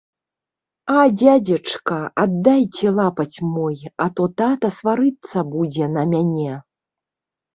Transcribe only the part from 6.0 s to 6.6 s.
мяне!